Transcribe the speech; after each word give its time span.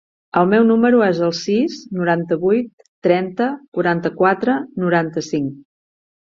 El 0.39 0.47
meu 0.51 0.63
número 0.69 1.01
es 1.07 1.19
el 1.27 1.33
sis, 1.39 1.75
noranta-vuit, 1.97 2.71
trenta, 3.09 3.51
quaranta-quatre, 3.79 4.57
noranta-cinc. 4.87 5.55